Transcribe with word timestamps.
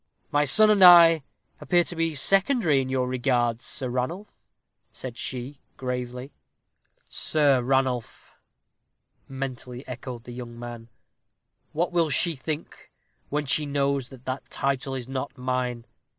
"My 0.31 0.45
son 0.45 0.71
and 0.71 0.83
I 0.83 1.21
appear 1.59 1.83
to 1.83 1.95
be 1.95 2.15
secondary 2.15 2.81
in 2.81 2.89
your 2.89 3.07
regards, 3.07 3.65
Sir 3.65 3.87
Ranulph," 3.87 4.33
said 4.91 5.15
she, 5.15 5.59
gravely. 5.77 6.33
"Sir 7.07 7.61
Ranulph!" 7.61 8.33
mentally 9.29 9.87
echoed 9.87 10.23
the 10.23 10.31
young 10.33 10.57
man. 10.57 10.87
"What 11.71 11.91
will 11.91 12.09
she 12.09 12.35
think 12.35 12.89
when 13.29 13.45
she 13.45 13.67
knows 13.67 14.09
that 14.09 14.25
that 14.25 14.49
title 14.49 14.95
is 14.95 15.07
not 15.07 15.37
mine? 15.37 15.85